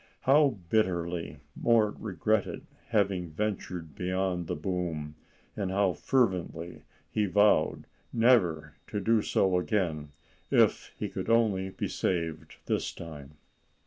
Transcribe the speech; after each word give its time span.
How 0.21 0.57
bitterly 0.71 1.41
Mort 1.55 1.93
regretted 1.99 2.65
having 2.87 3.29
ventured 3.29 3.93
beyond 3.93 4.47
the 4.47 4.55
boom, 4.55 5.13
and 5.55 5.69
how 5.69 5.93
fervently 5.93 6.85
he 7.11 7.27
vowed 7.27 7.85
never 8.11 8.73
to 8.87 8.99
do 8.99 9.21
so 9.21 9.59
again 9.59 10.09
if 10.49 10.91
he 10.97 11.07
could 11.07 11.29
only 11.29 11.69
be 11.69 11.87
saved 11.87 12.55
this 12.65 12.91
time! 12.95 13.37